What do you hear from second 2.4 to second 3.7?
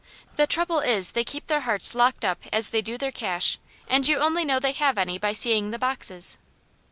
as they do their cash,